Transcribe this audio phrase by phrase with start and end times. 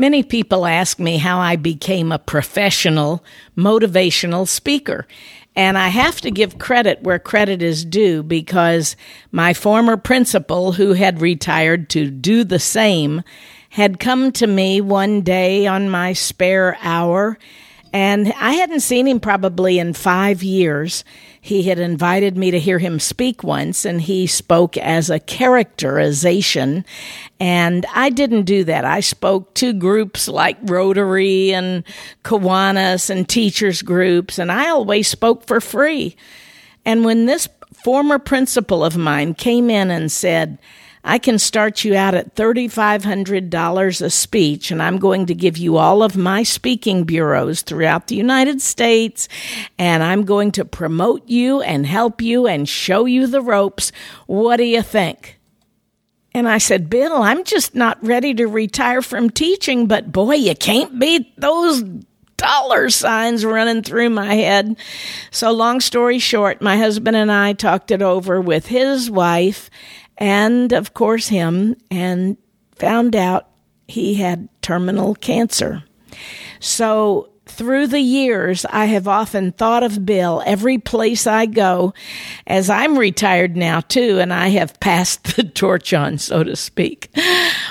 [0.00, 3.22] Many people ask me how I became a professional
[3.54, 5.06] motivational speaker.
[5.54, 8.96] And I have to give credit where credit is due because
[9.30, 13.22] my former principal, who had retired to do the same,
[13.68, 17.36] had come to me one day on my spare hour.
[17.92, 21.04] And I hadn't seen him probably in five years.
[21.40, 26.84] He had invited me to hear him speak once, and he spoke as a characterization.
[27.40, 28.84] And I didn't do that.
[28.84, 31.82] I spoke to groups like Rotary and
[32.24, 36.14] Kiwanis and teachers groups, and I always spoke for free.
[36.84, 37.48] And when this
[37.82, 40.58] former principal of mine came in and said,
[41.02, 45.78] I can start you out at $3,500 a speech, and I'm going to give you
[45.78, 49.28] all of my speaking bureaus throughout the United States,
[49.78, 53.92] and I'm going to promote you and help you and show you the ropes.
[54.26, 55.38] What do you think?
[56.32, 60.54] And I said, Bill, I'm just not ready to retire from teaching, but boy, you
[60.54, 61.82] can't beat those
[62.36, 64.76] dollar signs running through my head.
[65.30, 69.70] So, long story short, my husband and I talked it over with his wife
[70.20, 72.36] and, of course, him, and
[72.76, 73.48] found out
[73.88, 75.82] he had terminal cancer.
[76.60, 81.92] So, through the years, I have often thought of Bill every place I go,
[82.46, 87.10] as I'm retired now too, and I have passed the torch on, so to speak.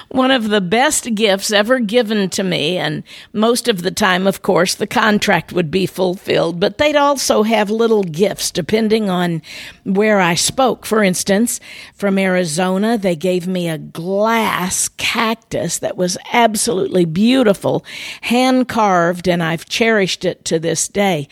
[0.10, 4.42] One of the best gifts ever given to me, and most of the time, of
[4.42, 9.44] course, the contract would be fulfilled, but they'd also have little gifts depending on
[9.84, 10.88] where I spoke.
[10.88, 11.60] For instance,
[11.94, 17.86] from Arizona, they gave me a glass cactus that was absolutely beautiful,
[18.22, 21.28] hand carved, and I've cherished it to this day.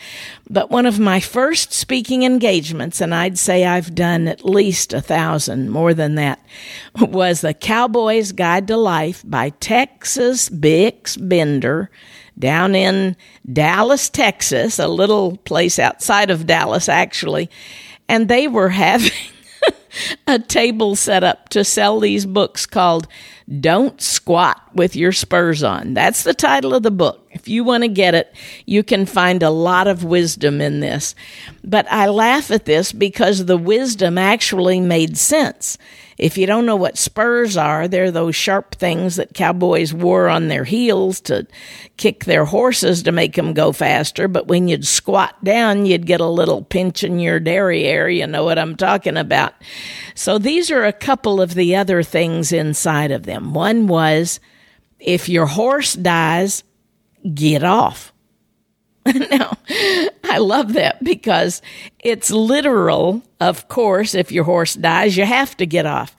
[0.48, 5.00] But one of my first speaking engagements, and I'd say I've done at least a
[5.00, 6.38] thousand, more than that,
[7.00, 11.90] was The Cowboy's Guide to Life by Texas Bix Bender
[12.38, 13.16] down in
[13.52, 17.50] Dallas, Texas, a little place outside of Dallas, actually.
[18.08, 19.10] And they were having
[20.26, 23.08] a table set up to sell these books called
[23.60, 25.94] Don't Squat with Your Spurs On.
[25.94, 27.27] That's the title of the book.
[27.38, 28.34] If you want to get it,
[28.66, 31.14] you can find a lot of wisdom in this.
[31.62, 35.78] But I laugh at this because the wisdom actually made sense.
[36.18, 40.48] If you don't know what spurs are, they're those sharp things that cowboys wore on
[40.48, 41.46] their heels to
[41.96, 44.26] kick their horses to make them go faster.
[44.26, 48.08] But when you'd squat down, you'd get a little pinch in your derriere.
[48.08, 49.54] You know what I'm talking about.
[50.16, 53.54] So these are a couple of the other things inside of them.
[53.54, 54.40] One was
[54.98, 56.64] if your horse dies,
[57.34, 58.12] get off.
[59.30, 59.56] now,
[60.24, 61.62] I love that because
[61.98, 63.22] it's literal.
[63.40, 66.14] Of course, if your horse dies, you have to get off.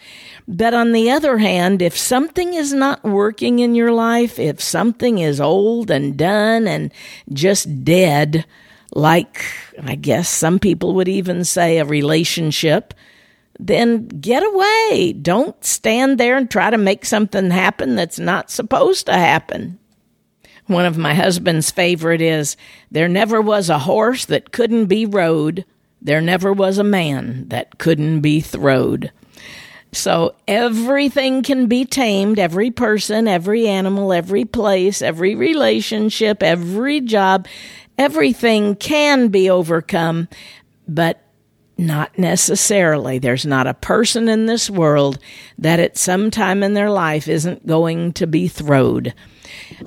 [0.47, 5.19] But on the other hand, if something is not working in your life, if something
[5.19, 6.91] is old and done and
[7.31, 8.45] just dead,
[8.95, 9.43] like
[9.83, 12.95] I guess some people would even say a relationship,
[13.59, 15.13] then get away.
[15.13, 19.77] Don't stand there and try to make something happen that's not supposed to happen.
[20.69, 22.55] One of my husband's favorite is
[22.91, 25.65] There never was a horse that couldn't be rode.
[25.99, 29.11] There never was a man that couldn't be throwed.
[29.91, 37.47] So everything can be tamed, every person, every animal, every place, every relationship, every job,
[37.97, 40.27] everything can be overcome,
[40.87, 41.19] but
[41.79, 43.19] not necessarily.
[43.19, 45.17] There's not a person in this world
[45.57, 49.13] that at some time in their life isn't going to be throwed.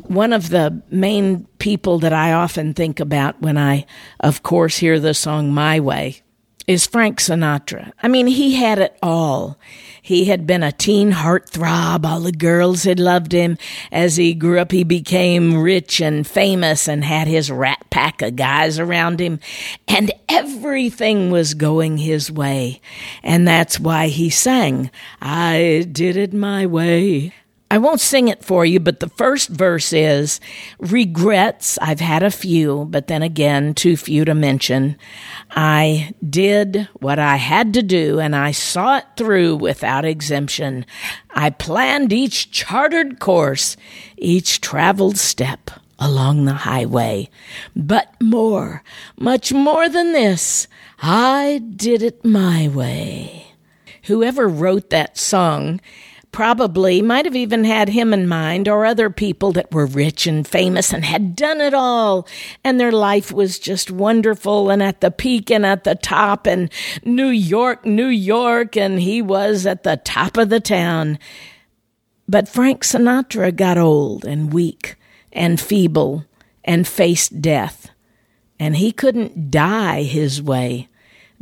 [0.06, 3.87] One of the main people that I often think about when I,
[4.20, 6.21] of course, hear the song My Way
[6.67, 7.93] is Frank Sinatra.
[8.03, 9.59] I mean, he had it all.
[10.00, 12.05] He had been a teen heartthrob.
[12.05, 13.59] All the girls had loved him.
[13.91, 18.37] As he grew up, he became rich and famous and had his rat pack of
[18.37, 19.38] guys around him.
[19.87, 22.81] And everything was going his way.
[23.23, 27.32] And that's why he sang, I did it my way.
[27.72, 30.40] I won't sing it for you, but the first verse is
[30.78, 31.78] regrets.
[31.80, 34.98] I've had a few, but then again, too few to mention.
[35.50, 40.84] I did what I had to do and I saw it through without exemption.
[41.30, 43.78] I planned each chartered course,
[44.19, 47.30] each traveled step along the highway.
[47.74, 48.82] But more,
[49.16, 50.69] much more than this,
[51.00, 53.46] I did it my way.
[54.02, 55.80] Whoever wrote that song
[56.32, 60.49] probably might have even had him in mind or other people that were rich and
[60.49, 62.26] famous and had done it all
[62.64, 66.73] and their life was just wonderful and at the peak and at the top and
[67.05, 71.19] New York, New York and he was at the top of the town.
[72.26, 74.96] But Frank Sinatra got old and weak
[75.32, 76.25] and feeble
[76.64, 77.90] and faced death
[78.58, 80.88] and he couldn't die his way.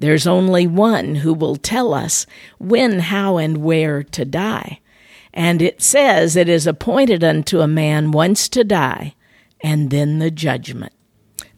[0.01, 2.25] There's only one who will tell us
[2.59, 4.80] when, how, and where to die.
[5.33, 9.15] And it says it is appointed unto a man once to die,
[9.61, 10.93] and then the judgment.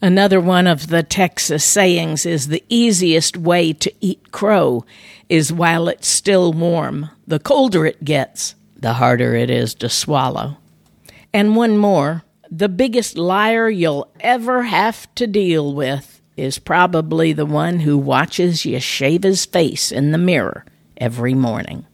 [0.00, 4.84] Another one of the Texas sayings is the easiest way to eat crow
[5.28, 7.08] is while it's still warm.
[7.26, 10.56] The colder it gets, the harder it is to swallow.
[11.32, 17.46] And one more the biggest liar you'll ever have to deal with is probably the
[17.46, 20.66] one who watches you shave his face in the mirror
[20.98, 21.86] every morning.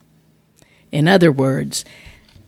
[0.93, 1.85] In other words,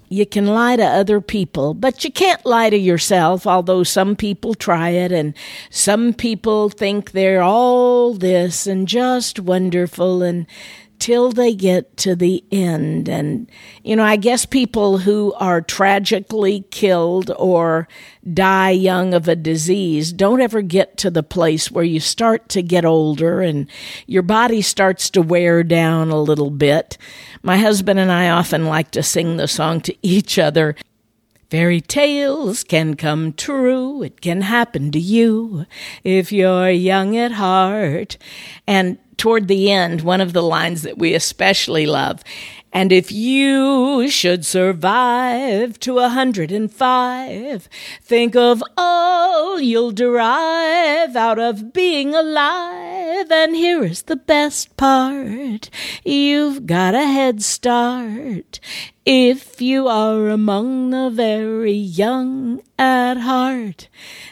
[0.08, 4.54] you can lie to other people, but you can't lie to yourself, although some people
[4.54, 5.34] try it and
[5.70, 10.46] some people think they're all this and just wonderful and
[11.00, 13.08] till they get to the end.
[13.08, 13.50] And,
[13.82, 17.88] you know, I guess people who are tragically killed or
[18.32, 22.62] die young of a disease don't ever get to the place where you start to
[22.62, 23.66] get older and
[24.06, 26.98] your body starts to wear down a little bit.
[27.42, 30.76] My husband and I often like to sing the song to each other.
[31.50, 34.04] Fairy tales can come true.
[34.04, 35.66] It can happen to you
[36.04, 38.16] if you're young at heart.
[38.68, 42.22] And toward the end, one of the lines that we especially love.
[42.72, 47.68] And if you should survive to a hundred and five,
[48.00, 53.28] think of all you'll derive out of being alive.
[53.28, 55.68] And here is the best part.
[56.04, 58.60] You've got a head start.
[59.12, 63.88] If you are among the very young at heart.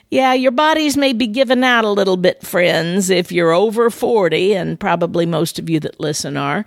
[0.08, 4.54] Yeah, your bodies may be giving out a little bit, friends, if you're over 40,
[4.54, 6.64] and probably most of you that listen are.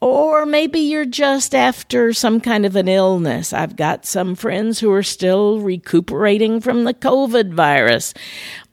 [0.00, 3.52] Or maybe you're just after some kind of an illness.
[3.52, 8.14] I've got some friends who are still recuperating from the COVID virus.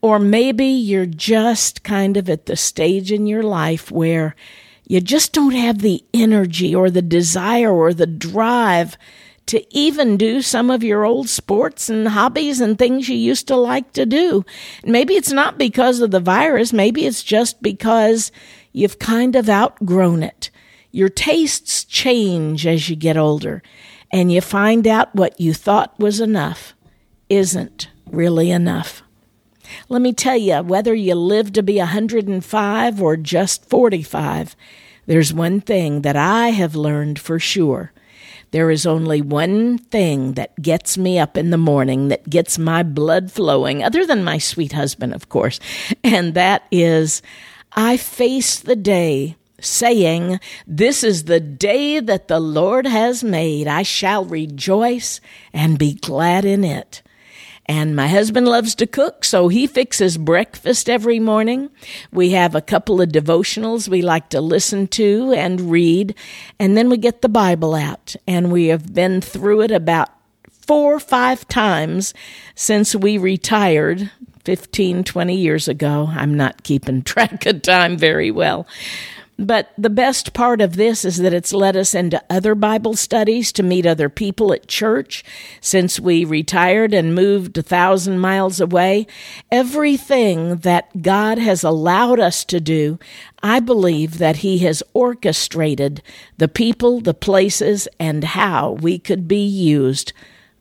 [0.01, 4.37] Or maybe you're just kind of at the stage in your life where
[4.89, 8.97] you just don't have the energy or the desire or the drive
[9.45, 13.55] to even do some of your old sports and hobbies and things you used to
[13.55, 14.43] like to do.
[14.83, 18.31] Maybe it's not because of the virus, maybe it's just because
[18.73, 20.49] you've kind of outgrown it.
[20.91, 23.61] Your tastes change as you get older,
[24.11, 26.73] and you find out what you thought was enough
[27.29, 29.03] isn't really enough.
[29.87, 34.55] Let me tell you, whether you live to be 105 or just 45,
[35.05, 37.91] there's one thing that I have learned for sure
[38.51, 42.83] there is only one thing that gets me up in the morning, that gets my
[42.83, 45.59] blood flowing, other than my sweet husband, of course,
[46.03, 47.21] and that is
[47.73, 53.67] I face the day saying, This is the day that the Lord has made.
[53.67, 55.21] I shall rejoice
[55.53, 57.03] and be glad in it.
[57.69, 61.69] And my husband loves to cook, so he fixes breakfast every morning.
[62.11, 66.15] We have a couple of devotionals we like to listen to and read.
[66.57, 68.15] And then we get the Bible out.
[68.25, 70.09] And we have been through it about
[70.49, 72.15] four or five times
[72.55, 74.09] since we retired
[74.45, 76.09] 15, 20 years ago.
[76.09, 78.65] I'm not keeping track of time very well.
[79.39, 83.53] But the best part of this is that it's led us into other Bible studies
[83.53, 85.23] to meet other people at church
[85.61, 89.07] since we retired and moved a thousand miles away.
[89.49, 92.99] Everything that God has allowed us to do,
[93.41, 96.03] I believe that He has orchestrated
[96.37, 100.11] the people, the places, and how we could be used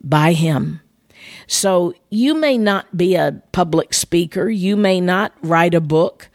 [0.00, 0.82] by Him.
[1.48, 6.28] So you may not be a public speaker, you may not write a book,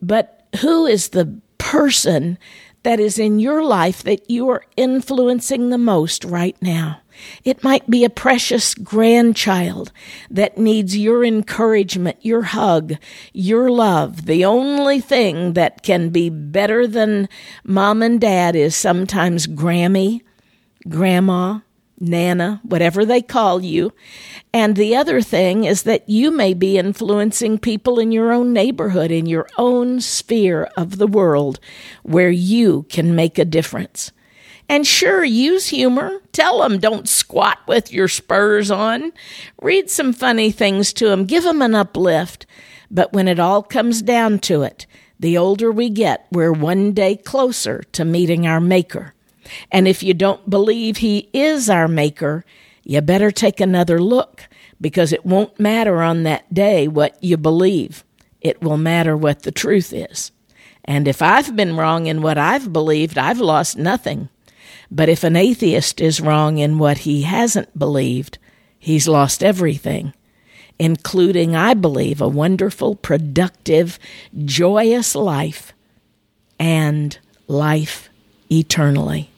[0.00, 2.38] but who is the person
[2.82, 7.00] that is in your life that you are influencing the most right now.
[7.44, 9.92] It might be a precious grandchild
[10.28, 12.94] that needs your encouragement, your hug,
[13.32, 14.26] your love.
[14.26, 17.28] The only thing that can be better than
[17.62, 20.22] mom and dad is sometimes Grammy,
[20.88, 21.60] Grandma,
[22.02, 23.92] Nana, whatever they call you.
[24.52, 29.10] And the other thing is that you may be influencing people in your own neighborhood,
[29.10, 31.60] in your own sphere of the world,
[32.02, 34.12] where you can make a difference.
[34.68, 36.20] And sure, use humor.
[36.32, 39.12] Tell them don't squat with your spurs on.
[39.60, 41.24] Read some funny things to them.
[41.24, 42.46] Give them an uplift.
[42.90, 44.86] But when it all comes down to it,
[45.20, 49.14] the older we get, we're one day closer to meeting our Maker.
[49.70, 52.44] And if you don't believe He is our Maker,
[52.84, 54.48] you better take another look
[54.80, 58.04] because it won't matter on that day what you believe.
[58.40, 60.32] It will matter what the truth is.
[60.84, 64.28] And if I've been wrong in what I've believed, I've lost nothing.
[64.90, 68.38] But if an atheist is wrong in what he hasn't believed,
[68.78, 70.12] he's lost everything,
[70.78, 73.98] including, I believe, a wonderful, productive,
[74.44, 75.72] joyous life
[76.58, 77.16] and
[77.46, 78.10] life
[78.50, 79.31] eternally.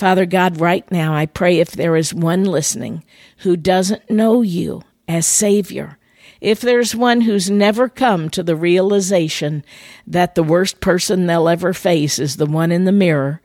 [0.00, 3.04] Father God, right now I pray if there is one listening
[3.40, 5.98] who doesn't know you as Savior,
[6.40, 9.62] if there's one who's never come to the realization
[10.06, 13.42] that the worst person they'll ever face is the one in the mirror,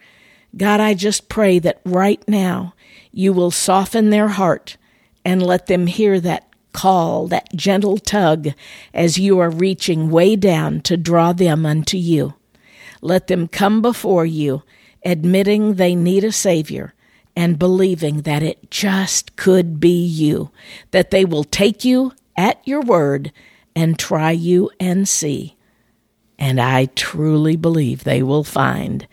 [0.56, 2.74] God, I just pray that right now
[3.12, 4.78] you will soften their heart
[5.26, 8.48] and let them hear that call, that gentle tug
[8.94, 12.36] as you are reaching way down to draw them unto you.
[13.02, 14.64] Let them come before you
[15.06, 16.94] admitting they need a Savior
[17.36, 20.52] and believing that it just could be you,
[20.92, 23.32] that they will take you at your word
[23.76, 25.56] and try you and see.
[26.40, 29.08] And I truly believe they will find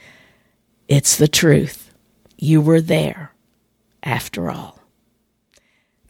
[0.89, 1.93] it's the truth.
[2.37, 3.33] You were there
[4.03, 4.82] after all.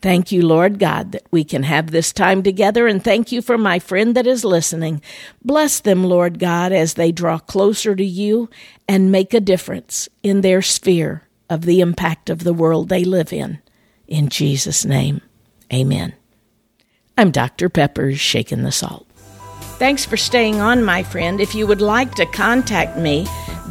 [0.02, 3.56] Thank you, Lord God, that we can have this time together, and thank you for
[3.56, 5.00] my friend that is listening.
[5.44, 8.50] Bless them, Lord God, as they draw closer to you
[8.88, 13.32] and make a difference in their sphere of the impact of the world they live
[13.32, 13.61] in.
[14.09, 15.21] In Jesus' name,
[15.73, 16.14] amen.
[17.16, 17.68] I'm Dr.
[17.68, 19.06] Peppers, shaking the salt.
[19.78, 21.40] Thanks for staying on, my friend.
[21.40, 23.26] If you would like to contact me,